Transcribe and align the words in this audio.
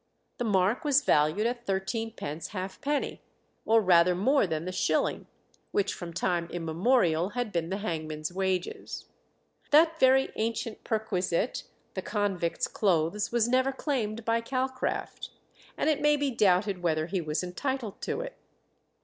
The 0.39 0.45
mark 0.45 0.83
was 0.83 1.03
valued 1.03 1.45
at 1.45 1.67
thirteenpence 1.67 2.47
halfpenny, 2.47 3.21
or 3.67 3.81
rather 3.83 4.15
more 4.15 4.47
than 4.47 4.65
the 4.65 4.71
shilling, 4.71 5.27
which 5.69 5.93
from 5.93 6.11
time 6.11 6.49
immemorial 6.49 7.29
had 7.37 7.51
been 7.51 7.69
the 7.69 7.77
hangman's 7.77 8.33
wages. 8.33 9.05
That 9.69 9.99
very 9.99 10.31
ancient 10.37 10.83
perquisite 10.83 11.65
the 11.93 12.01
convict's 12.01 12.67
clothes 12.67 13.31
was 13.31 13.47
never 13.47 13.71
claimed 13.71 14.25
by 14.25 14.41
Calcraft, 14.41 15.29
and 15.77 15.87
it 15.87 16.01
may 16.01 16.17
be 16.17 16.31
doubted 16.31 16.81
whether 16.81 17.05
he 17.05 17.21
was 17.21 17.43
entitled 17.43 18.01
to 18.01 18.21
it. 18.21 18.35